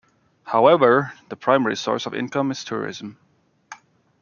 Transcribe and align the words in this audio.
However, 0.45 1.13
the 1.29 1.35
primary 1.35 1.75
source 1.75 2.07
of 2.07 2.15
income 2.15 2.49
is 2.49 2.63
tourism. 2.63 3.19